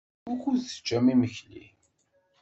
Wukud 0.27 0.57
teččam 0.65 1.05
imekli? 1.13 1.65